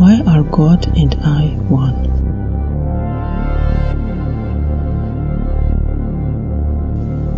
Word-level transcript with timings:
Why 0.00 0.22
are 0.26 0.42
God 0.42 0.86
and 0.96 1.14
I 1.22 1.48
one? 1.68 1.94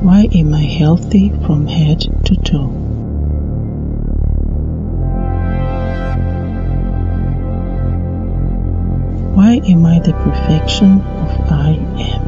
Why 0.04 0.28
am 0.32 0.54
I 0.54 0.60
healthy 0.60 1.30
from 1.44 1.66
head 1.66 2.02
to 2.26 2.36
toe? 2.36 2.68
Why 9.34 9.60
am 9.68 9.84
I 9.84 9.98
the 9.98 10.12
perfection 10.12 11.00
of 11.00 11.30
I 11.50 11.70
am? 11.98 12.22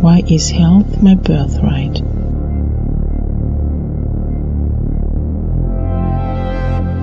Why 0.00 0.22
is 0.28 0.50
health 0.50 1.02
my 1.02 1.16
birthright? 1.16 2.02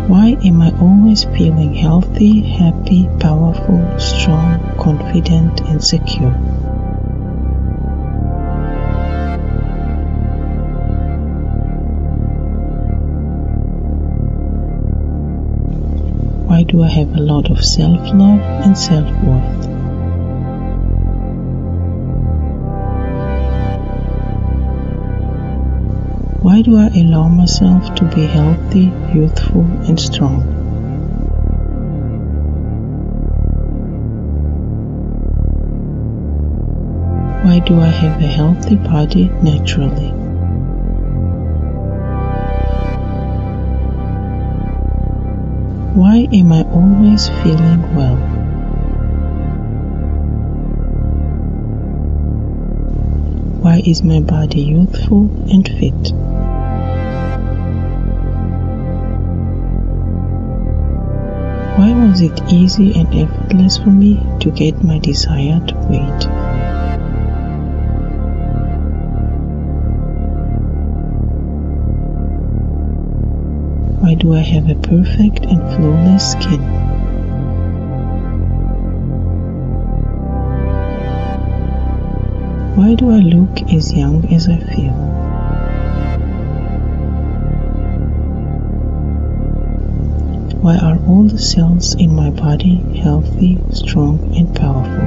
Why 0.07 0.38
am 0.43 0.62
I 0.62 0.71
always 0.81 1.23
feeling 1.23 1.73
healthy, 1.73 2.41
happy, 2.41 3.07
powerful, 3.20 3.98
strong, 3.98 4.59
confident, 4.77 5.61
and 5.61 5.81
secure? 5.81 6.31
Why 16.47 16.63
do 16.63 16.83
I 16.83 16.89
have 16.89 17.16
a 17.16 17.22
lot 17.22 17.49
of 17.49 17.63
self 17.63 18.02
love 18.13 18.41
and 18.41 18.77
self 18.77 19.09
worth? 19.23 19.62
Why 26.53 26.62
do 26.62 26.77
I 26.77 26.85
allow 26.89 27.30
myself 27.30 27.95
to 27.95 28.05
be 28.13 28.27
healthy, 28.27 28.91
youthful, 29.11 29.66
and 29.88 29.99
strong? 29.99 30.41
Why 37.44 37.58
do 37.58 37.80
I 37.80 37.88
have 37.88 38.22
a 38.22 38.28
healthy 38.28 38.75
body 38.75 39.31
naturally? 39.41 40.11
Why 45.95 46.28
am 46.31 46.52
I 46.53 46.61
always 46.66 47.30
feeling 47.41 47.95
well? 47.95 48.17
Why 53.63 53.81
is 53.83 54.03
my 54.03 54.19
body 54.19 54.61
youthful 54.61 55.31
and 55.50 55.67
fit? 55.67 56.13
Why 61.84 61.92
was 62.08 62.22
it 62.22 62.42
easy 62.50 62.98
and 62.98 63.14
effortless 63.14 63.78
for 63.78 63.89
me 63.89 64.17
to 64.39 64.50
get 64.52 64.81
my 64.86 65.00
desired 65.00 65.73
weight? 65.90 66.23
Why 74.00 74.14
do 74.14 74.34
I 74.34 74.40
have 74.40 74.70
a 74.70 74.75
perfect 74.75 75.45
and 75.45 75.59
flawless 75.75 76.31
skin? 76.31 76.62
Why 82.78 82.95
do 82.95 83.12
I 83.12 83.20
look 83.20 83.62
as 83.73 83.92
young 83.92 84.34
as 84.34 84.47
I 84.47 84.58
feel? 84.73 85.12
Why 90.64 90.78
are 90.78 90.97
all 91.09 91.23
the 91.23 91.39
cells 91.39 91.94
in 91.95 92.16
my 92.16 92.30
body 92.30 92.78
healthy, 92.95 93.59
strong, 93.73 94.33
and 94.38 94.56
powerful? 94.56 95.03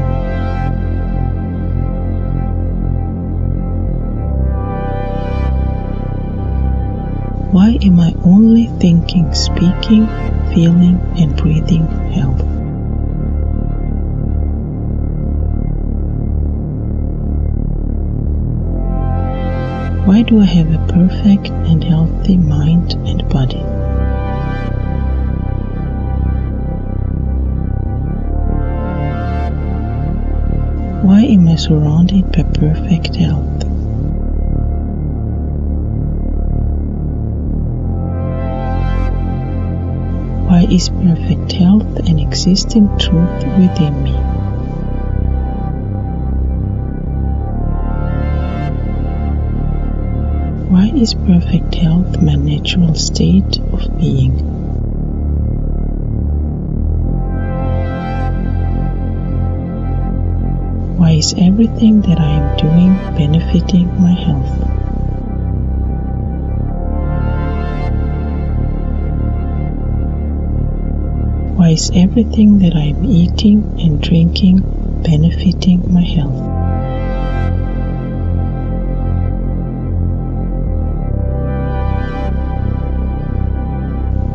Why 7.53 7.79
am 7.81 7.99
I 7.99 8.15
only 8.23 8.67
thinking, 8.81 9.33
speaking, 9.33 10.07
feeling, 10.53 11.01
and 11.17 11.35
breathing 11.35 11.87
health? 12.13 12.43
Why 20.07 20.21
do 20.21 20.39
I 20.39 20.45
have 20.45 20.71
a 20.71 20.93
perfect 20.93 21.49
and 21.49 21.83
healthy 21.83 22.37
mind 22.37 22.93
and 23.07 23.27
body? 23.31 23.76
Why 31.17 31.23
am 31.23 31.49
I 31.49 31.57
surrounded 31.57 32.31
by 32.31 32.43
perfect 32.43 33.17
health? 33.17 33.65
Why 40.47 40.67
is 40.71 40.91
perfect 40.91 41.53
health 41.53 41.97
an 42.07 42.19
existing 42.19 42.89
truth 42.99 43.47
within 43.57 44.03
me? 44.03 44.13
Why 50.69 50.93
is 50.95 51.15
perfect 51.15 51.77
health 51.77 52.21
my 52.21 52.35
natural 52.35 52.95
state 52.95 53.59
of 53.73 53.99
being? 53.99 54.56
Is 61.17 61.35
everything 61.39 62.03
that 62.03 62.21
I 62.21 62.29
am 62.29 62.57
doing 62.59 62.93
benefiting 63.17 63.87
my 63.99 64.13
health? 64.13 64.53
Why 71.57 71.71
is 71.71 71.91
everything 71.95 72.59
that 72.59 72.75
I 72.77 72.93
am 72.93 73.03
eating 73.07 73.65
and 73.81 73.99
drinking 74.03 74.61
benefiting 75.03 75.91
my 75.91 76.03
health? 76.03 76.43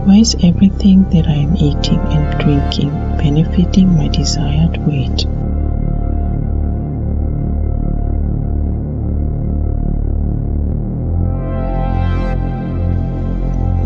Why 0.07 0.15
is 0.17 0.35
everything 0.43 1.03
that 1.11 1.27
I 1.27 1.35
am 1.45 1.55
eating 1.57 1.99
and 1.99 2.41
drinking 2.41 2.89
benefiting 3.17 3.95
my 3.95 4.07
desired 4.07 4.77
weight? 4.87 5.27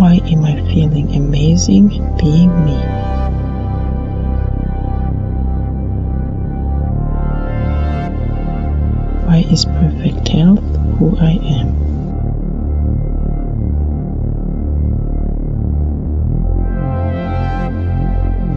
Why 0.05 0.21
am 0.23 0.45
I 0.45 0.53
feeling 0.71 1.15
amazing 1.15 1.87
being 2.19 2.51
me? 2.63 2.77
Why 9.25 9.45
is 9.51 9.65
perfect 9.65 10.27
health 10.27 10.59
who 10.99 11.17
I 11.17 11.31
am? 11.57 11.69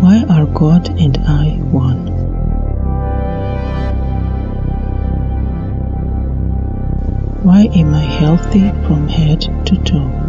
Why 0.03 0.25
are 0.28 0.44
God 0.44 1.00
and 1.00 1.16
I 1.26 1.47
one? 1.72 2.09
Why 7.42 7.70
am 7.75 7.94
I 7.94 8.03
healthy 8.03 8.69
from 8.86 9.09
head 9.09 9.41
to 9.65 9.76
toe? 9.78 10.28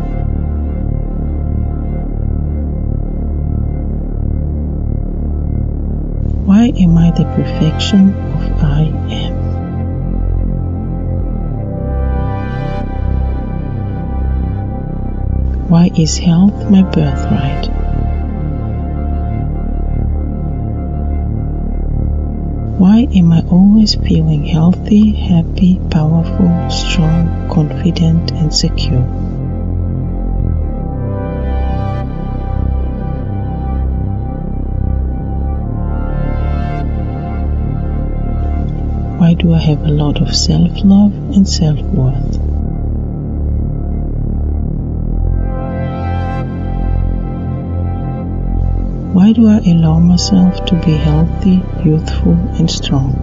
Why 6.50 6.74
am 6.82 6.98
I 6.98 7.12
the 7.12 7.26
perfection 7.26 8.10
of 8.10 8.64
I 8.64 8.82
am? 9.12 9.34
Why 15.70 15.92
is 15.96 16.18
health 16.18 16.72
my 16.72 16.82
birthright? 16.82 17.68
Why 22.80 23.08
am 23.14 23.32
I 23.32 23.42
always 23.52 23.94
feeling 23.94 24.44
healthy, 24.46 25.12
happy, 25.12 25.80
powerful, 25.92 26.72
strong, 26.72 27.48
confident, 27.52 28.32
and 28.32 28.52
secure? 28.52 29.19
do 39.40 39.54
I 39.54 39.60
have 39.60 39.84
a 39.84 39.90
lot 39.90 40.22
of 40.22 40.36
self 40.36 40.84
love 40.84 41.14
and 41.34 41.48
self 41.48 41.80
worth? 41.80 42.38
Why 49.14 49.32
do 49.32 49.48
I 49.48 49.60
allow 49.60 50.00
myself 50.00 50.66
to 50.66 50.76
be 50.86 50.92
healthy, 50.92 51.64
youthful, 51.86 52.34
and 52.60 52.70
strong? 52.70 53.14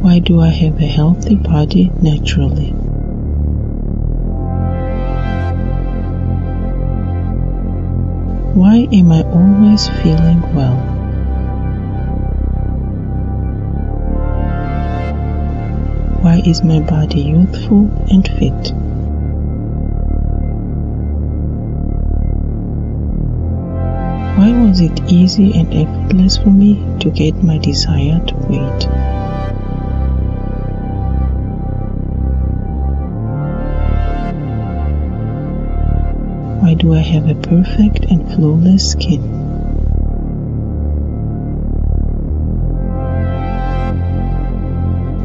Why 0.00 0.20
do 0.20 0.40
I 0.40 0.48
have 0.48 0.80
a 0.80 0.86
healthy 0.86 1.36
body 1.36 1.92
naturally? 2.00 2.87
Why 8.68 8.86
am 8.92 9.10
I 9.12 9.22
always 9.22 9.88
feeling 9.88 10.42
well? 10.54 10.76
Why 16.20 16.42
is 16.44 16.62
my 16.62 16.80
body 16.80 17.22
youthful 17.22 17.88
and 18.10 18.28
fit? 18.28 18.74
Why 24.36 24.52
was 24.62 24.82
it 24.82 25.00
easy 25.10 25.58
and 25.58 25.72
effortless 25.72 26.36
for 26.36 26.50
me 26.50 26.74
to 27.00 27.08
get 27.08 27.42
my 27.42 27.56
desired 27.56 28.32
weight? 28.50 29.17
Why 36.68 36.74
do 36.74 36.92
I 36.92 37.00
have 37.00 37.26
a 37.30 37.34
perfect 37.34 38.04
and 38.10 38.30
flawless 38.30 38.90
skin? 38.90 39.22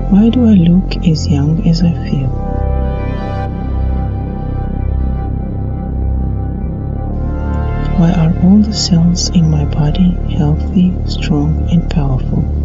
Why 0.10 0.30
do 0.30 0.45
I 0.48 0.54
look 0.54 1.06
as 1.06 1.28
young 1.28 1.68
as 1.68 1.81
I 1.81 1.92
feel? 2.07 2.30
Why 8.00 8.13
are 8.13 8.34
all 8.46 8.60
the 8.60 8.74
cells 8.74 9.28
in 9.31 9.51
my 9.51 9.66
body 9.66 10.12
healthy, 10.38 10.94
strong, 11.07 11.68
and 11.69 11.89
powerful? 11.89 12.62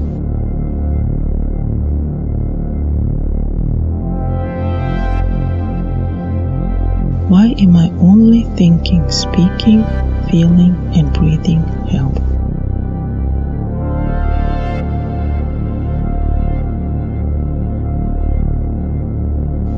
Why 7.58 7.64
am 7.64 7.76
I 7.76 7.90
only 7.98 8.42
thinking, 8.54 9.10
speaking, 9.10 9.84
feeling, 10.30 10.76
and 10.94 11.12
breathing 11.12 11.60
health? 11.90 12.16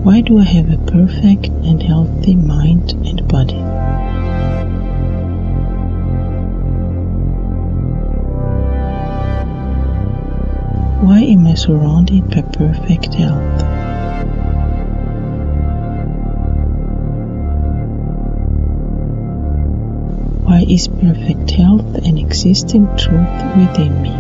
Why 0.04 0.20
do 0.20 0.38
I 0.38 0.44
have 0.44 0.70
a 0.70 0.76
perfect 0.90 1.46
and 1.64 1.82
healthy 1.82 2.34
mind 2.34 2.92
and 3.06 3.26
body? 3.26 3.54
Why 11.02 11.20
am 11.20 11.46
I 11.46 11.54
surrounded 11.54 12.28
by 12.28 12.42
perfect 12.42 13.14
health? 13.14 13.79
Is 20.70 20.86
perfect 20.86 21.50
health 21.50 21.96
an 22.06 22.16
existing 22.16 22.86
truth 22.96 23.42
within 23.56 24.02
me? 24.02 24.10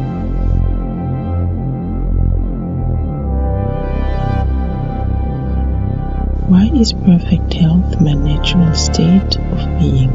Why 6.48 6.68
is 6.74 6.92
perfect 6.92 7.52
health 7.52 8.00
my 8.00 8.14
natural 8.14 8.74
state 8.74 9.36
of 9.36 9.78
being? 9.78 10.10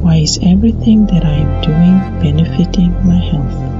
Why 0.00 0.16
is 0.16 0.38
everything 0.42 1.04
that 1.08 1.26
I 1.26 1.34
am 1.34 1.60
doing 1.60 2.22
benefiting 2.22 2.92
my 3.06 3.18
health? 3.18 3.75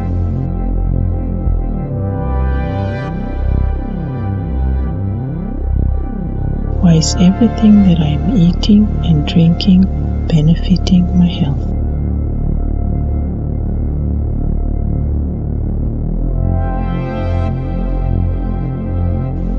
Is 6.96 7.14
everything 7.16 7.82
that 7.82 8.00
I 8.00 8.16
am 8.16 8.36
eating 8.38 8.86
and 9.04 9.28
drinking 9.28 9.82
benefiting 10.28 11.04
my 11.18 11.26
health? 11.26 11.66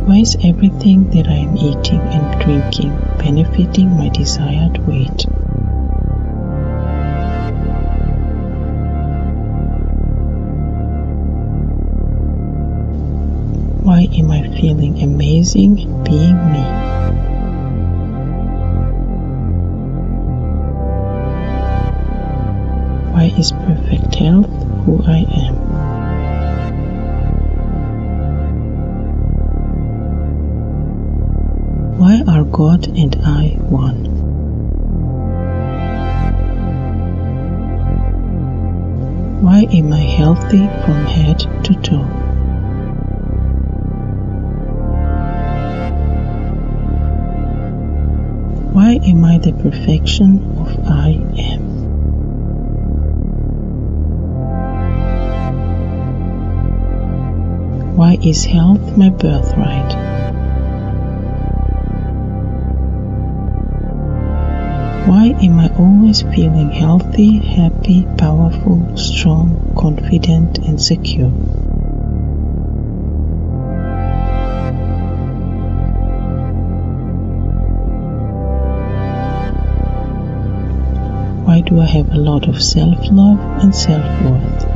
Why 0.08 0.18
is 0.18 0.36
everything 0.44 1.12
that 1.12 1.28
I 1.28 1.36
am 1.36 1.56
eating 1.58 2.00
and 2.00 2.42
drinking 2.42 2.98
benefiting 3.20 3.92
my 3.92 4.10
desired 4.10 4.80
weight? 4.88 5.28
Why 13.84 14.08
am 14.18 14.32
I 14.32 14.42
feeling 14.60 15.04
amazing 15.04 16.04
being 16.04 16.52
me? 16.52 16.97
Is 23.38 23.52
perfect 23.52 24.16
health 24.16 24.50
who 24.84 25.04
I 25.06 25.20
am? 25.20 25.56
Why 32.00 32.24
are 32.28 32.44
God 32.46 32.88
and 32.98 33.16
I 33.24 33.50
one? 33.70 34.06
Why 39.44 39.68
am 39.72 39.94
I 39.94 40.00
healthy 40.00 40.66
from 40.84 41.06
head 41.06 41.40
to 41.66 41.76
toe? 41.76 42.08
Why 48.74 49.00
am 49.06 49.24
I 49.24 49.38
the 49.38 49.54
perfection 49.54 50.58
of 50.58 50.88
I 50.88 51.10
am? 51.38 51.77
Why 58.08 58.18
is 58.24 58.46
health 58.46 58.96
my 58.96 59.10
birthright? 59.10 59.92
Why 65.10 65.36
am 65.44 65.60
I 65.60 65.68
always 65.78 66.22
feeling 66.22 66.70
healthy, 66.70 67.40
happy, 67.40 68.08
powerful, 68.18 68.96
strong, 68.96 69.74
confident, 69.78 70.58
and 70.60 70.82
secure? 70.82 71.28
Why 81.44 81.60
do 81.60 81.82
I 81.82 81.86
have 81.88 82.14
a 82.14 82.18
lot 82.18 82.48
of 82.48 82.64
self 82.64 83.12
love 83.12 83.38
and 83.62 83.76
self 83.76 84.06
worth? 84.24 84.67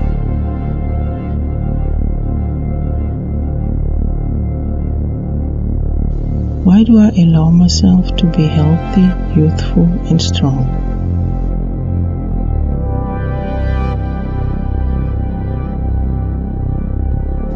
Why 6.82 6.86
do 6.86 6.98
I 6.98 7.10
allow 7.10 7.52
myself 7.52 8.16
to 8.16 8.26
be 8.26 8.42
healthy, 8.42 9.08
youthful, 9.40 9.84
and 10.10 10.20
strong? 10.20 10.66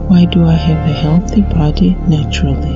Why 0.10 0.26
do 0.26 0.46
I 0.46 0.54
have 0.54 0.88
a 0.88 0.94
healthy 0.94 1.42
body 1.42 1.98
naturally? 2.08 2.76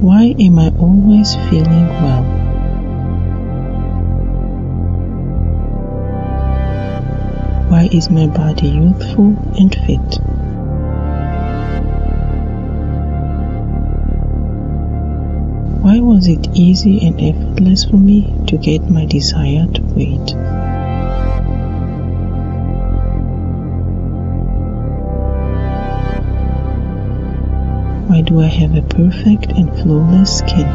Why 0.00 0.34
am 0.36 0.58
I 0.58 0.72
always 0.80 1.36
feeling 1.48 1.86
well? 2.02 2.24
Why 7.68 7.88
is 7.92 8.10
my 8.10 8.26
body 8.26 8.66
youthful 8.66 9.36
and 9.56 9.72
fit? 9.72 10.35
Why 15.86 16.00
was 16.00 16.26
it 16.26 16.48
easy 16.52 17.06
and 17.06 17.14
effortless 17.20 17.84
for 17.84 17.96
me 17.96 18.34
to 18.48 18.58
get 18.58 18.90
my 18.90 19.04
desired 19.04 19.78
weight? 19.94 20.34
Why 28.08 28.20
do 28.22 28.40
I 28.40 28.48
have 28.48 28.74
a 28.74 28.82
perfect 28.82 29.52
and 29.52 29.70
flawless 29.78 30.38
skin? 30.38 30.66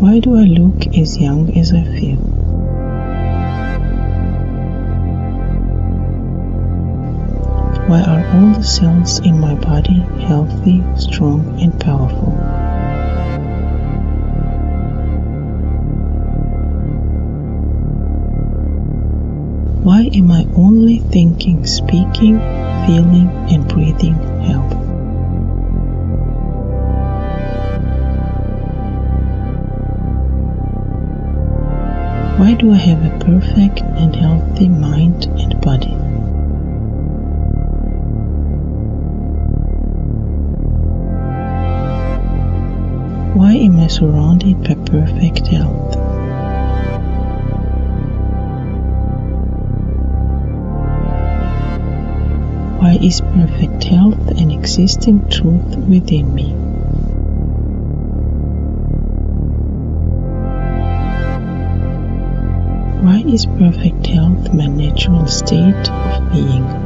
Why 0.00 0.18
do 0.20 0.34
I 0.34 0.44
look 0.44 0.96
as 0.96 1.20
young 1.20 1.54
as 1.58 1.74
I 1.74 1.84
feel? 2.00 2.33
Why 7.94 8.02
are 8.02 8.26
all 8.34 8.50
the 8.54 8.64
cells 8.64 9.20
in 9.20 9.38
my 9.38 9.54
body 9.54 10.00
healthy, 10.26 10.82
strong, 10.96 11.60
and 11.62 11.78
powerful? 11.78 12.32
Why 19.84 20.10
am 20.12 20.32
I 20.32 20.44
only 20.56 20.98
thinking, 20.98 21.64
speaking, 21.66 22.40
feeling, 22.84 23.30
and 23.52 23.68
breathing 23.68 24.14
health? 24.42 24.74
Why 32.40 32.54
do 32.54 32.72
I 32.72 32.76
have 32.76 33.04
a 33.04 33.24
perfect 33.24 33.82
and 33.82 34.16
healthy 34.16 34.68
mind 34.68 35.26
and 35.38 35.60
body? 35.60 36.03
Why 43.84 43.88
am 43.88 43.92
I 43.92 43.98
surrounded 43.98 44.62
by 44.62 44.74
perfect 44.90 45.46
health? 45.48 45.96
Why 52.80 52.98
is 53.02 53.20
perfect 53.20 53.84
health 53.84 54.30
an 54.40 54.50
existing 54.52 55.28
truth 55.28 55.76
within 55.76 56.34
me? 56.34 56.52
Why 63.02 63.22
is 63.30 63.44
perfect 63.44 64.06
health 64.06 64.54
my 64.54 64.66
natural 64.66 65.26
state 65.26 65.90
of 65.90 66.32
being? 66.32 66.83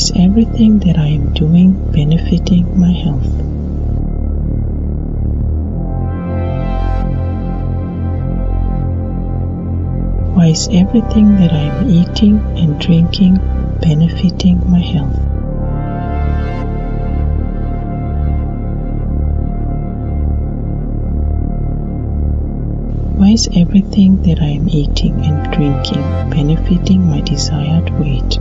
Is 0.00 0.12
everything 0.16 0.78
that 0.78 0.96
I 0.96 1.08
am 1.08 1.34
doing 1.34 1.72
benefiting 1.92 2.64
my 2.80 2.90
health? 2.90 3.32
Why 10.34 10.46
is 10.46 10.70
everything 10.72 11.36
that 11.36 11.52
I 11.52 11.64
am 11.68 11.90
eating 11.90 12.38
and 12.56 12.80
drinking 12.80 13.34
benefiting 13.82 14.62
my 14.70 14.80
health? 14.80 15.20
Why 23.18 23.32
is 23.32 23.50
everything 23.54 24.22
that 24.22 24.40
I 24.40 24.52
am 24.60 24.66
eating 24.70 25.26
and 25.26 25.52
drinking 25.52 26.30
benefiting 26.30 27.06
my 27.06 27.20
desired 27.20 27.90
weight? 28.00 28.38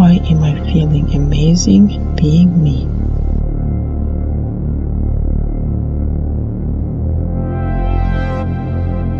Why 0.00 0.12
am 0.30 0.42
I 0.42 0.54
feeling 0.72 1.14
amazing 1.14 2.16
being 2.16 2.62
me? 2.62 2.86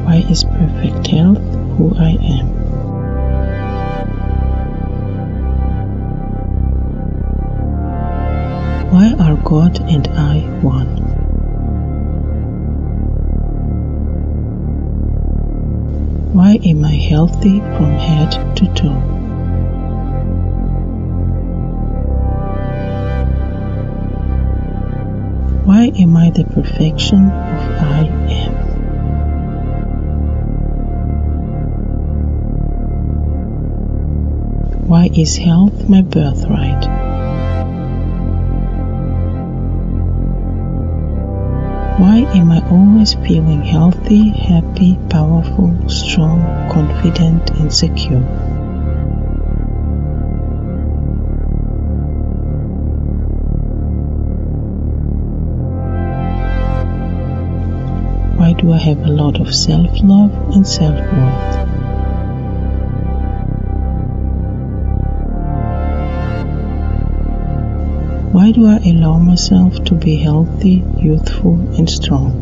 Why 0.06 0.24
is 0.30 0.42
perfect 0.42 1.06
health 1.08 1.36
who 1.76 1.94
I 1.98 2.16
am? 2.22 2.46
Why 8.90 9.12
are 9.20 9.36
God 9.44 9.80
and 9.80 10.08
I 10.08 10.38
one? 10.62 10.96
Why 16.32 16.58
am 16.64 16.84
I 16.86 16.94
healthy 16.94 17.58
from 17.58 17.98
head 17.98 18.56
to 18.56 18.74
toe? 18.74 19.19
Why 25.80 25.88
am 25.98 26.14
I 26.14 26.28
the 26.28 26.44
perfection 26.44 27.24
of 27.24 27.30
I 27.80 28.04
am? 28.28 28.52
Why 34.86 35.08
is 35.14 35.38
health 35.38 35.88
my 35.88 36.02
birthright? 36.02 36.84
Why 41.98 42.26
am 42.34 42.52
I 42.52 42.60
always 42.70 43.14
feeling 43.14 43.62
healthy, 43.62 44.28
happy, 44.28 44.98
powerful, 45.08 45.88
strong, 45.88 46.42
confident, 46.70 47.52
and 47.52 47.72
secure? 47.72 48.49
Do 58.60 58.72
I 58.74 58.76
have 58.76 58.98
a 59.06 59.08
lot 59.08 59.40
of 59.40 59.54
self 59.54 59.88
love 60.02 60.30
and 60.54 60.66
self 60.66 60.94
worth? 60.94 61.50
Why 68.34 68.52
do 68.52 68.66
I 68.66 68.76
allow 68.84 69.16
myself 69.18 69.82
to 69.84 69.94
be 69.94 70.16
healthy, 70.16 70.84
youthful, 70.98 71.54
and 71.78 71.88
strong? 71.88 72.32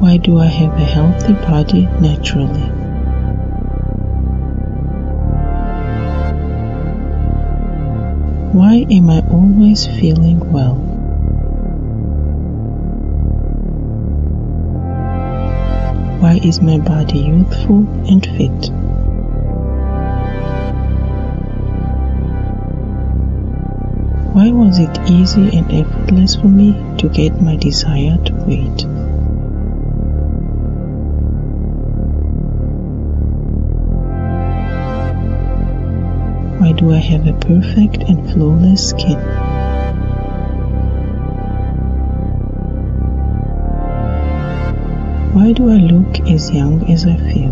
Why 0.00 0.16
do 0.16 0.38
I 0.38 0.46
have 0.46 0.72
a 0.72 0.84
healthy 0.84 1.34
body 1.34 1.82
naturally? 2.00 2.77
Why 8.52 8.86
am 8.90 9.10
I 9.10 9.20
always 9.30 9.86
feeling 9.86 10.40
well? 10.50 10.76
Why 16.20 16.40
is 16.42 16.62
my 16.62 16.78
body 16.78 17.18
youthful 17.18 17.86
and 18.08 18.24
fit? 18.24 18.70
Why 24.32 24.50
was 24.50 24.78
it 24.78 24.98
easy 25.10 25.54
and 25.54 25.70
effortless 25.70 26.36
for 26.36 26.48
me 26.48 26.72
to 26.98 27.08
get 27.10 27.42
my 27.42 27.56
desired 27.56 28.30
weight? 28.46 28.86
Do 36.78 36.92
I 36.92 36.98
have 36.98 37.26
a 37.26 37.32
perfect 37.32 38.04
and 38.04 38.30
flawless 38.30 38.90
skin? 38.90 39.18
Why 45.34 45.52
do 45.52 45.70
I 45.70 45.78
look 45.78 46.20
as 46.30 46.52
young 46.52 46.88
as 46.88 47.04
I 47.04 47.16
feel? 47.16 47.50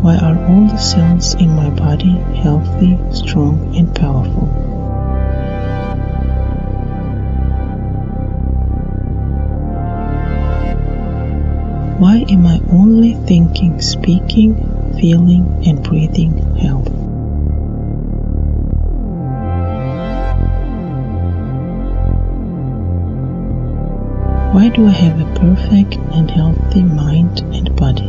Why 0.00 0.16
are 0.16 0.38
all 0.48 0.66
the 0.66 0.78
cells 0.78 1.34
in 1.34 1.50
my 1.54 1.68
body 1.68 2.16
healthy, 2.42 2.98
strong, 3.12 3.76
and 3.76 3.94
powerful? 3.94 4.79
Why 12.00 12.24
am 12.30 12.46
I 12.46 12.62
only 12.72 13.12
thinking, 13.26 13.78
speaking, 13.82 14.54
feeling, 14.98 15.44
and 15.66 15.82
breathing 15.82 16.32
health? 16.56 16.88
Why 24.54 24.70
do 24.70 24.86
I 24.86 24.92
have 24.92 25.20
a 25.20 25.38
perfect 25.38 25.96
and 26.14 26.30
healthy 26.30 26.82
mind 26.84 27.40
and 27.52 27.76
body? 27.76 28.08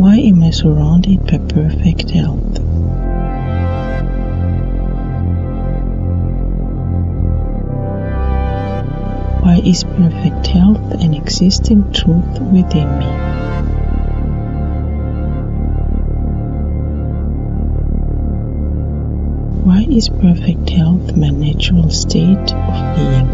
Why 0.00 0.16
am 0.16 0.42
I 0.42 0.48
surrounded 0.48 1.26
by 1.26 1.36
perfect 1.52 2.08
health? 2.08 2.77
Why 9.48 9.62
is 9.64 9.82
perfect 9.82 10.46
health 10.48 10.92
an 11.00 11.14
existing 11.14 11.90
truth 11.94 12.38
within 12.52 12.98
me? 12.98 13.06
Why 19.64 19.86
is 19.88 20.10
perfect 20.10 20.68
health 20.68 21.16
my 21.16 21.30
natural 21.30 21.88
state 21.88 22.52
of 22.52 22.96
being? 22.96 23.28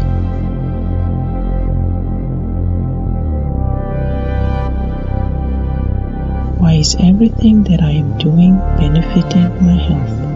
Why 6.59 6.75
is 6.75 6.95
everything 6.97 7.63
that 7.63 7.81
I 7.81 7.91
am 7.91 8.17
doing 8.19 8.55
benefiting 8.79 9.65
my 9.65 9.75
health? 9.75 10.34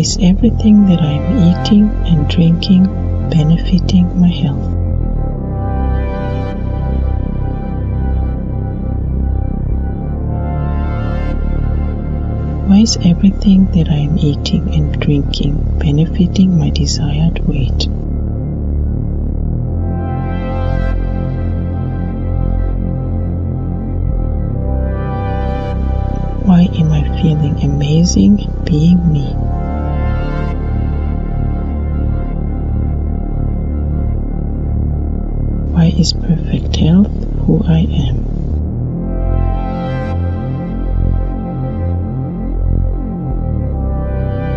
Is 0.00 0.16
everything 0.22 0.86
that 0.86 1.02
I 1.02 1.12
am 1.12 1.38
eating 1.50 1.90
and 2.06 2.26
drinking 2.26 2.84
benefiting 3.28 4.18
my 4.18 4.28
health? 4.28 4.64
Why 12.66 12.78
is 12.78 12.96
everything 13.04 13.66
that 13.72 13.90
I 13.90 13.98
am 14.08 14.16
eating 14.16 14.72
and 14.72 14.98
drinking 14.98 15.78
benefiting 15.78 16.58
my 16.58 16.70
desired 16.70 17.46
weight? 17.46 17.86
Why 26.46 26.62
am 26.72 26.90
I 26.90 27.20
feeling 27.20 27.62
amazing 27.62 28.48
being 28.64 29.12
me? 29.12 29.49
Why 36.00 36.02
is 36.02 36.12
perfect 36.14 36.76
health 36.76 37.12
who 37.44 37.62
I 37.62 37.80
am? 37.80 38.16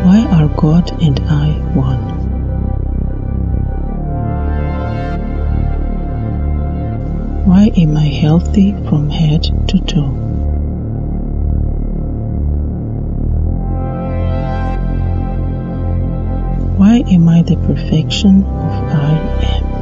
Why 0.05 0.19
are 0.38 0.47
God 0.47 1.03
and 1.03 1.19
I 1.19 1.50
one? 1.75 2.03
Why 7.45 7.71
am 7.75 7.97
I 7.97 8.05
healthy 8.05 8.71
from 8.88 9.09
head 9.09 9.43
to 9.67 9.79
toe? 9.79 10.13
Why 16.77 17.03
am 17.12 17.27
I 17.27 17.41
the 17.41 17.57
perfection 17.57 18.45
of 18.45 18.71
I 18.93 19.19
am? 19.43 19.73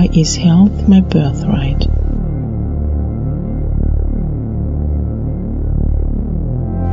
Why 0.00 0.08
is 0.14 0.34
health 0.34 0.88
my 0.88 1.02
birthright? 1.02 1.84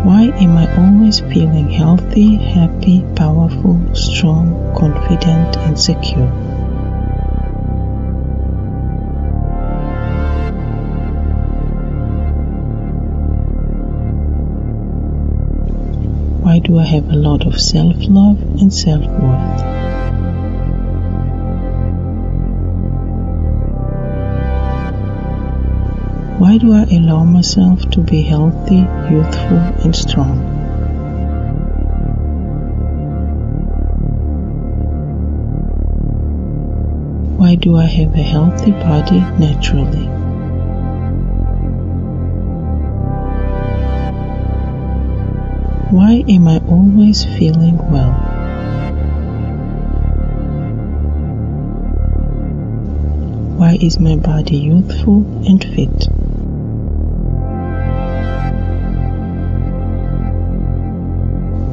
Why 0.04 0.24
am 0.44 0.58
I 0.58 0.68
always 0.76 1.22
feeling 1.22 1.70
healthy, 1.70 2.36
happy, 2.36 3.06
powerful, 3.16 3.80
strong, 3.96 4.76
confident, 4.76 5.56
and 5.56 5.80
secure? 5.80 6.28
Why 16.44 16.60
do 16.60 16.78
I 16.78 16.84
have 16.84 17.10
a 17.10 17.16
lot 17.16 17.48
of 17.48 17.58
self 17.58 17.96
love 18.10 18.42
and 18.60 18.74
self 18.74 19.06
worth? 19.06 19.77
Why 26.38 26.60
do 26.60 26.72
I 26.72 26.84
allow 26.84 27.24
myself 27.24 27.90
to 27.90 28.00
be 28.00 28.22
healthy, 28.22 28.86
youthful, 29.10 29.58
and 29.84 29.96
strong? 29.96 30.38
Why 37.40 37.56
do 37.56 37.76
I 37.76 37.86
have 37.86 38.14
a 38.14 38.22
healthy 38.22 38.70
body 38.70 39.20
naturally? 39.40 40.06
Why 45.90 46.24
am 46.28 46.48
I 46.48 46.62
always 46.70 47.26
feeling 47.26 47.78
well? 47.90 48.14
Why 53.58 53.76
is 53.82 54.00
my 54.00 54.18
body 54.18 54.58
youthful 54.58 55.26
and 55.48 55.64
fit? 55.64 56.17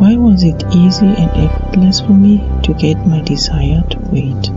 Why 0.05 0.17
was 0.17 0.43
it 0.45 0.63
easy 0.71 1.07
and 1.07 1.31
effortless 1.31 2.03
for 2.03 2.13
me 2.13 2.45
to 2.65 2.75
get 2.75 3.07
my 3.07 3.23
desired 3.23 3.95
weight? 4.13 4.51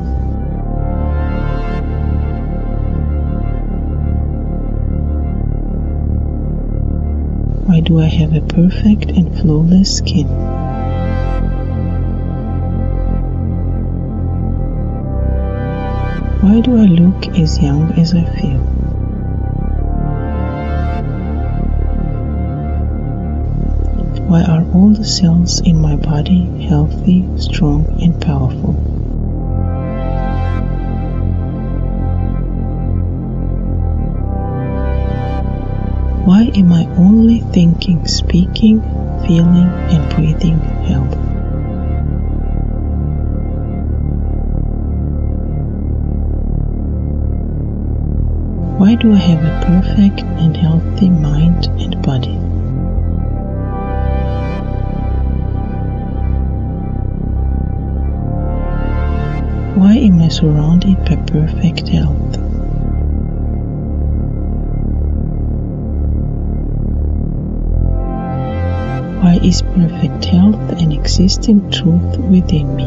Why 7.65 7.79
do 7.79 8.01
I 8.01 8.07
have 8.07 8.33
a 8.33 8.41
perfect 8.41 9.11
and 9.11 9.39
flawless 9.39 9.99
skin? 9.99 10.27
Why 16.41 16.59
do 16.59 16.75
I 16.75 16.87
look 16.87 17.39
as 17.39 17.57
young 17.61 17.93
as 17.93 18.13
I 18.13 18.25
feel? 18.35 18.76
Why 24.27 24.43
are 24.43 24.65
all 24.73 24.89
the 24.89 25.05
cells 25.05 25.61
in 25.61 25.79
my 25.79 25.95
body 25.95 26.67
healthy, 26.67 27.25
strong, 27.37 27.85
and 28.01 28.19
powerful? 28.19 28.73
Why 36.25 36.51
am 36.53 36.73
I 36.73 36.85
only 36.97 37.39
thinking, 37.39 38.05
speaking, 38.05 38.81
feeling, 39.25 39.71
and 39.95 40.13
breathing 40.13 40.59
health? 40.59 41.15
Why 48.77 48.95
do 48.95 49.13
I 49.13 49.19
have 49.19 49.41
a 49.41 49.65
perfect 49.65 50.19
and 50.19 50.57
healthy 50.57 51.09
mind 51.09 51.67
and 51.79 52.01
body? 52.01 52.37
Why 59.77 59.93
am 59.93 60.19
I 60.23 60.29
surrounded 60.29 60.97
by 61.05 61.17
perfect 61.17 61.89
health? 61.89 62.37
Why 69.21 69.37
is 69.43 69.61
perfect 69.61 70.25
health 70.25 70.81
an 70.81 70.91
existing 70.91 71.69
truth 71.69 72.17
within 72.17 72.75
me? 72.75 72.85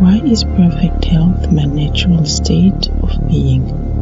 Why 0.00 0.20
is 0.24 0.42
perfect 0.42 1.04
health 1.04 1.52
my 1.52 1.66
natural 1.66 2.24
state 2.24 2.88
of 3.04 3.28
being? 3.28 3.93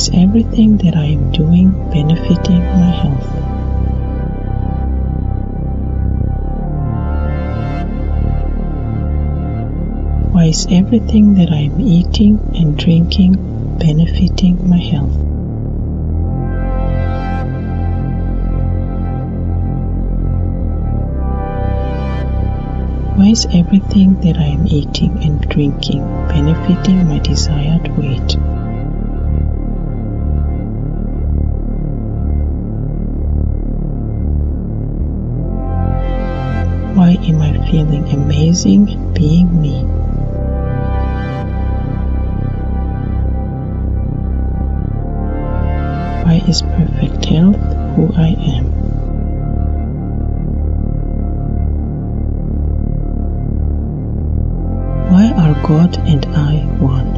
Is 0.00 0.10
everything 0.14 0.78
that 0.78 0.96
I 0.96 1.04
am 1.04 1.30
doing 1.30 1.72
benefiting 1.90 2.62
my 2.80 2.90
health? 3.00 3.28
Why 10.32 10.44
is 10.46 10.66
everything 10.70 11.34
that 11.34 11.50
I 11.50 11.68
am 11.68 11.78
eating 11.80 12.40
and 12.54 12.78
drinking 12.78 13.34
benefiting 13.78 14.66
my 14.66 14.78
health? 14.78 15.18
Why 23.18 23.26
is 23.26 23.46
everything 23.52 24.14
that 24.22 24.38
I 24.38 24.46
am 24.46 24.66
eating 24.66 25.22
and 25.24 25.46
drinking 25.46 26.00
benefiting 26.28 27.06
my 27.06 27.18
desired 27.18 27.94
weight? 27.98 28.59
Why 37.00 37.12
am 37.12 37.40
I 37.40 37.52
feeling 37.70 38.06
amazing 38.10 39.14
being 39.14 39.58
me? 39.58 39.84
Why 46.24 46.42
is 46.46 46.60
perfect 46.60 47.24
health 47.24 47.56
who 47.96 48.12
I 48.14 48.36
am? 48.52 48.66
Why 55.10 55.32
are 55.38 55.54
God 55.66 55.96
and 56.06 56.26
I 56.26 56.56
one? 56.84 57.14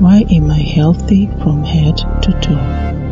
Why 0.00 0.24
am 0.30 0.50
I 0.50 0.60
healthy 0.60 1.26
from 1.42 1.64
head 1.64 1.98
to 2.22 2.32
toe? 2.40 3.07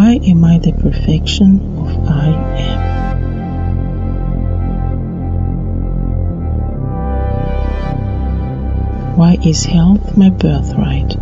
Why 0.00 0.16
am 0.26 0.44
I 0.46 0.56
the 0.56 0.72
perfection 0.72 1.60
of 1.76 2.08
I 2.08 2.28
am? 2.56 2.80
Why 9.18 9.36
is 9.44 9.66
health 9.66 10.16
my 10.16 10.30
birthright? 10.30 11.16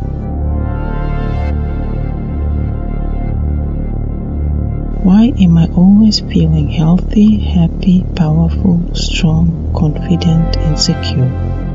Why 5.02 5.32
am 5.40 5.58
I 5.58 5.66
always 5.74 6.20
feeling 6.20 6.68
healthy, 6.68 7.38
happy, 7.38 8.04
powerful, 8.14 8.94
strong, 8.94 9.72
confident, 9.74 10.56
and 10.56 10.78
secure? 10.78 11.67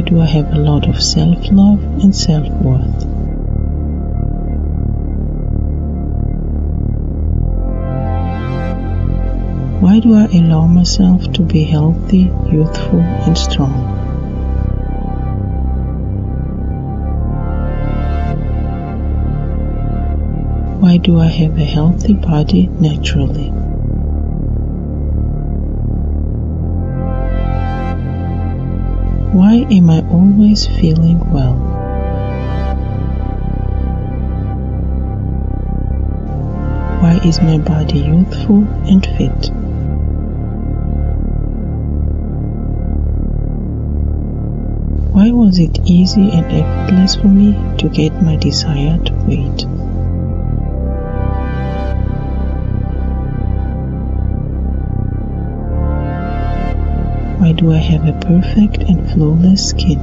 Why 0.00 0.08
do 0.08 0.20
I 0.22 0.24
have 0.24 0.54
a 0.54 0.58
lot 0.58 0.88
of 0.88 1.02
self 1.02 1.52
love 1.52 1.84
and 2.02 2.16
self 2.16 2.48
worth? 2.62 3.04
Why 9.82 10.00
do 10.00 10.14
I 10.14 10.24
allow 10.32 10.66
myself 10.66 11.30
to 11.34 11.42
be 11.42 11.64
healthy, 11.64 12.32
youthful, 12.50 13.00
and 13.00 13.36
strong? 13.36 13.74
Why 20.80 20.96
do 20.96 21.18
I 21.18 21.26
have 21.26 21.58
a 21.58 21.64
healthy 21.64 22.14
body 22.14 22.68
naturally? 22.80 23.52
Why 29.32 29.64
am 29.70 29.90
I 29.90 30.00
always 30.10 30.66
feeling 30.66 31.20
well? 31.30 31.54
Why 37.00 37.20
is 37.24 37.40
my 37.40 37.58
body 37.58 38.00
youthful 38.00 38.66
and 38.88 39.06
fit? 39.06 39.50
Why 45.14 45.30
was 45.30 45.60
it 45.60 45.78
easy 45.84 46.28
and 46.32 46.46
effortless 46.46 47.14
for 47.14 47.28
me 47.28 47.56
to 47.78 47.88
get 47.88 48.20
my 48.20 48.34
desired 48.34 49.10
weight? 49.28 49.64
Why 57.40 57.52
do 57.52 57.72
I 57.72 57.78
have 57.78 58.06
a 58.06 58.12
perfect 58.12 58.82
and 58.82 59.10
flawless 59.10 59.70
skin? 59.70 59.98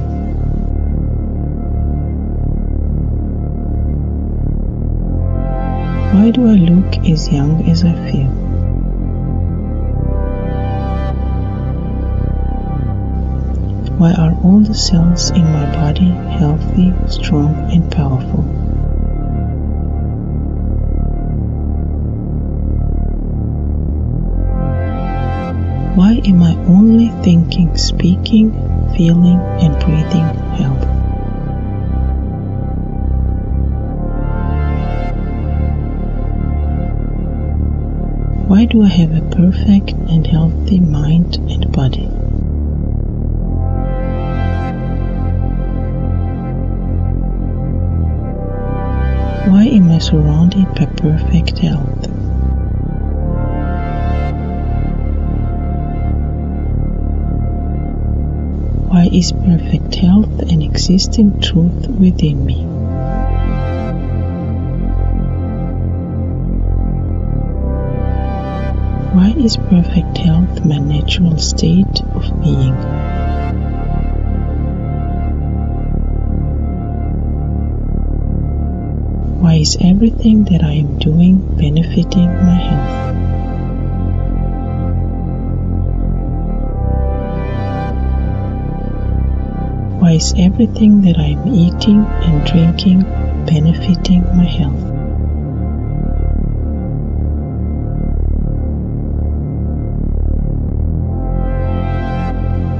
Why 6.14 6.32
do 6.32 6.48
I 6.48 6.54
look 6.54 6.98
as 7.08 7.30
young 7.30 7.62
as 7.70 7.84
I 7.84 7.92
feel? 8.10 8.26
Why 13.98 14.14
are 14.14 14.36
all 14.42 14.58
the 14.58 14.74
cells 14.74 15.30
in 15.30 15.44
my 15.44 15.72
body 15.76 16.10
healthy, 16.40 16.92
strong, 17.06 17.54
and 17.70 17.88
powerful? 17.92 18.57
Why 25.98 26.20
am 26.24 26.44
I 26.44 26.54
only 26.68 27.08
thinking, 27.24 27.76
speaking, 27.76 28.52
feeling, 28.96 29.40
and 29.58 29.74
breathing 29.80 30.28
health? 30.54 30.84
Why 38.48 38.64
do 38.66 38.84
I 38.84 38.88
have 38.88 39.10
a 39.10 39.28
perfect 39.34 39.90
and 40.08 40.24
healthy 40.24 40.78
mind 40.78 41.38
and 41.50 41.72
body? 41.72 42.06
Why 49.50 49.64
am 49.64 49.90
I 49.90 49.98
surrounded 49.98 50.72
by 50.76 50.86
perfect 50.86 51.58
health? 51.58 52.17
Why 58.88 59.06
is 59.12 59.32
perfect 59.32 59.96
health 59.96 60.50
an 60.50 60.62
existing 60.62 61.42
truth 61.42 61.88
within 61.88 62.46
me? 62.46 62.64
Why 69.12 69.34
is 69.36 69.58
perfect 69.58 70.16
health 70.16 70.64
my 70.64 70.78
natural 70.78 71.36
state 71.36 72.00
of 72.14 72.42
being? 72.42 72.72
Why 79.42 79.56
is 79.56 79.76
everything 79.82 80.44
that 80.44 80.64
I 80.64 80.72
am 80.72 80.98
doing 80.98 81.36
benefiting 81.58 82.28
my 82.28 82.54
health? 82.54 83.27
Why 90.08 90.14
is 90.14 90.32
everything 90.38 91.02
that 91.02 91.18
I 91.18 91.36
am 91.36 91.46
eating 91.48 92.02
and 92.02 92.46
drinking 92.46 93.02
benefiting 93.44 94.22
my 94.34 94.44
health? 94.44 94.82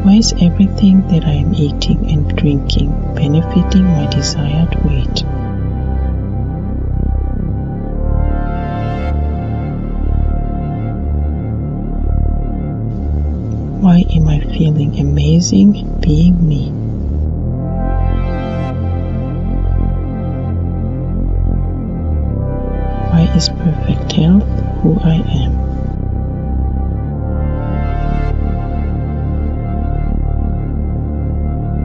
Why 0.06 0.14
is 0.14 0.32
everything 0.40 1.06
that 1.08 1.26
I 1.26 1.34
am 1.34 1.54
eating 1.54 2.10
and 2.10 2.34
drinking 2.34 2.92
benefiting 3.14 3.84
my 3.84 4.06
desired 4.06 4.74
weight? 4.86 5.22
Why 13.82 14.06
am 14.16 14.28
I 14.28 14.40
feeling 14.56 14.98
amazing 14.98 16.00
being 16.00 16.48
me? 16.48 16.77
Is 23.36 23.48
perfect 23.48 24.12
health 24.12 24.44
who 24.82 24.98
I 25.00 25.14
am? 25.14 25.52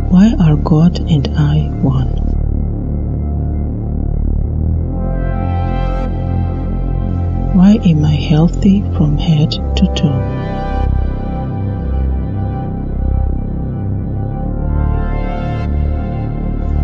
Why 0.09 0.33
are 0.39 0.55
God 0.55 0.99
and 1.09 1.27
I 1.35 1.69
one? 1.81 2.23
Why 7.55 7.79
am 7.85 8.05
I 8.05 8.15
healthy 8.15 8.81
from 8.95 9.17
head 9.17 9.51
to 9.51 9.85
toe? 9.95 10.43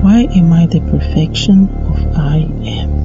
Why 0.02 0.28
am 0.36 0.54
I 0.54 0.66
the 0.66 0.80
perfection 0.82 1.70
of 1.86 2.18
I 2.18 2.38
am? 2.66 2.99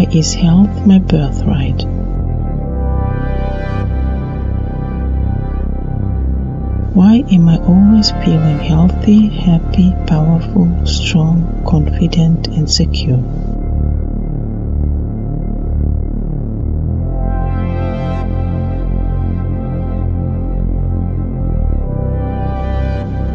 Why 0.00 0.06
is 0.12 0.32
health 0.32 0.86
my 0.86 0.98
birthright? 0.98 1.82
Why 6.94 7.22
am 7.30 7.46
I 7.50 7.58
always 7.58 8.10
feeling 8.10 8.60
healthy, 8.60 9.28
happy, 9.28 9.94
powerful, 10.06 10.86
strong, 10.86 11.64
confident, 11.68 12.46
and 12.46 12.70
secure? 12.70 13.18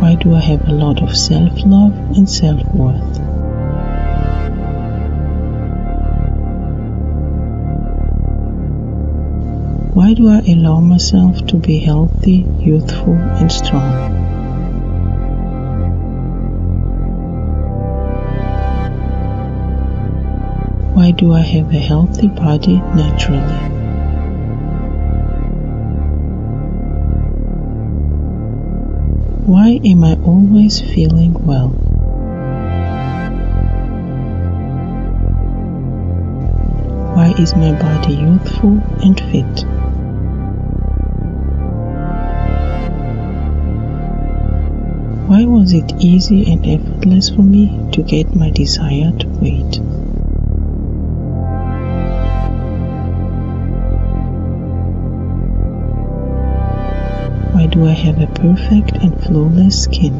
Why 0.01 0.15
do 0.15 0.33
I 0.33 0.39
have 0.39 0.67
a 0.67 0.71
lot 0.71 1.03
of 1.03 1.15
self 1.15 1.63
love 1.63 1.93
and 2.17 2.27
self 2.27 2.65
worth? 2.73 3.34
Why 10.05 10.13
do 10.13 10.29
I 10.29 10.37
allow 10.47 10.81
myself 10.81 11.47
to 11.47 11.57
be 11.57 11.79
healthy, 11.79 12.45
youthful, 12.59 13.15
and 13.15 13.51
strong? 13.51 13.91
Why 20.93 21.09
do 21.09 21.33
I 21.33 21.41
have 21.41 21.73
a 21.73 21.79
healthy 21.79 22.27
body 22.27 22.75
naturally? 22.93 23.41
Why 29.47 29.79
am 29.83 30.03
I 30.03 30.13
always 30.23 30.81
feeling 30.81 31.33
well? 31.33 31.69
Why 37.15 37.33
is 37.39 37.55
my 37.55 37.71
body 37.71 38.13
youthful 38.13 38.79
and 39.01 39.19
fit? 39.19 39.65
Why 45.27 45.43
was 45.43 45.73
it 45.73 45.91
easy 45.99 46.51
and 46.51 46.63
effortless 46.67 47.31
for 47.31 47.41
me 47.41 47.75
to 47.93 48.03
get 48.03 48.35
my 48.35 48.51
desired 48.51 49.23
weight? 49.41 49.79
Why 57.55 57.65
do 57.65 57.87
I 57.87 57.93
have 57.93 58.21
a 58.21 58.27
perfect 58.27 58.97
and 58.97 59.19
flawless 59.23 59.85
skin? 59.85 60.13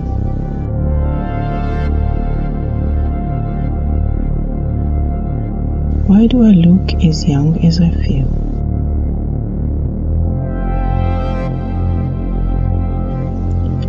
Why 6.08 6.26
do 6.26 6.42
I 6.42 6.50
look 6.50 6.96
as 7.04 7.28
young 7.28 7.64
as 7.64 7.80
I 7.80 7.92
feel? 7.92 8.45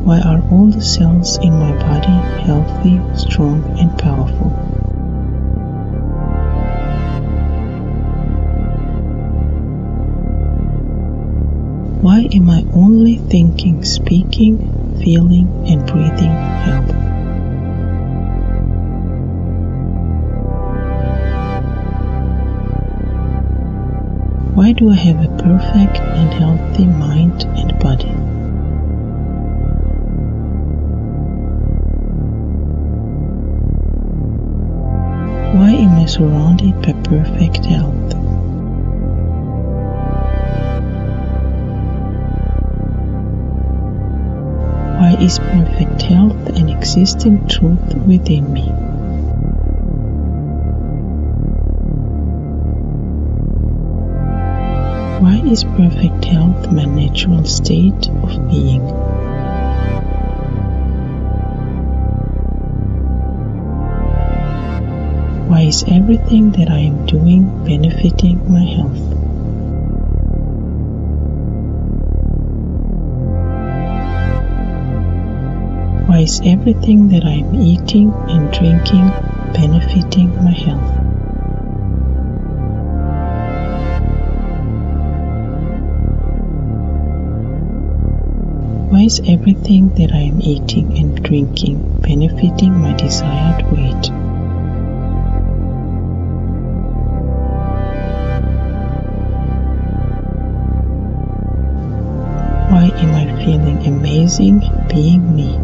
Why 0.07 0.21
are 0.21 0.40
all 0.53 0.66
the 0.69 0.83
cells 0.83 1.37
in 1.38 1.51
my 1.59 1.73
body 1.73 2.16
healthy, 2.47 3.01
strong, 3.19 3.64
and 3.77 3.90
powerful? 3.99 4.51
Why 12.03 12.29
am 12.33 12.49
I 12.49 12.64
only 12.73 13.16
thinking, 13.16 13.83
speaking, 13.83 14.59
feeling, 15.03 15.49
and 15.66 15.85
breathing 15.85 16.37
health? 16.62 16.92
Why 24.55 24.71
do 24.71 24.88
I 24.88 24.95
have 24.95 25.25
a 25.25 25.42
perfect 25.42 25.99
and 25.99 26.33
healthy 26.33 26.87
mind 26.87 27.42
and 27.57 27.77
body? 27.81 28.26
Surrounded 36.07 36.81
by 36.83 36.92
perfect 37.03 37.66
health? 37.66 38.14
Why 45.01 45.16
is 45.21 45.40
perfect 45.40 46.03
health 46.03 46.49
an 46.51 46.69
existing 46.69 47.49
truth 47.49 47.95
within 48.07 48.53
me? 48.53 48.69
Why 55.21 55.42
is 55.51 55.64
perfect 55.64 56.25
health 56.25 56.71
my 56.71 56.85
natural 56.85 57.45
state 57.45 58.09
of 58.09 58.49
being? 58.49 59.06
Why 65.57 65.62
is 65.62 65.85
everything 65.88 66.51
that 66.51 66.69
I 66.69 66.81
am 66.81 67.07
doing 67.07 67.64
benefiting 67.64 68.37
my 68.47 68.61
health? 68.61 69.01
Why 76.11 76.19
is 76.19 76.42
everything 76.45 77.09
that 77.09 77.25
I 77.25 77.37
am 77.40 77.55
eating 77.55 78.12
and 78.29 78.53
drinking 78.53 79.09
benefiting 79.55 80.29
my 80.45 80.53
health? 80.53 80.92
Why 88.92 89.01
is 89.05 89.23
everything 89.27 89.88
that 89.97 90.11
I 90.12 90.21
am 90.21 90.42
eating 90.42 90.99
and 90.99 91.16
drinking 91.23 92.03
benefiting 92.03 92.79
my 92.79 92.92
desired 92.92 93.73
weight? 93.73 94.26
Why 102.77 102.89
am 102.89 103.15
I 103.15 103.25
feeling 103.43 103.87
amazing 103.87 104.59
being 104.87 105.35
me? 105.35 105.57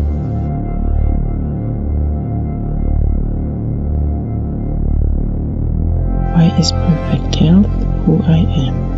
Why 6.33 6.57
is 6.59 6.73
perfect 6.73 7.35
health 7.35 7.67
who 8.07 8.23
I 8.23 8.39
am? 8.65 8.92